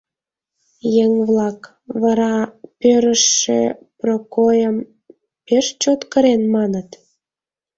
[1.03, 1.59] Еҥ-влак:
[2.01, 2.35] «Вара
[2.79, 3.61] пӧрыжшӧ
[3.99, 4.77] Прокойым
[5.45, 6.89] пеш чот кырен»,— маныт.